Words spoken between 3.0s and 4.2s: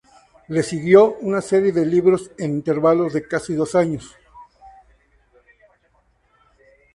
de casi dos años.